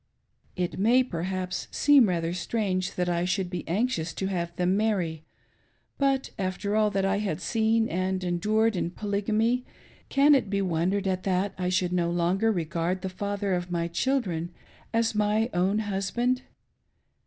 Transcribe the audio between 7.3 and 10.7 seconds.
seen and endured in Polygamy, can it be